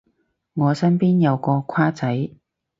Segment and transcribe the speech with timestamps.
[0.55, 2.11] 我身邊有個跨仔